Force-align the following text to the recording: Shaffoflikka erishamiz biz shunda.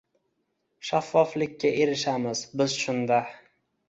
Shaffoflikka 0.87 1.71
erishamiz 1.83 2.41
biz 2.63 2.77
shunda. 2.85 3.21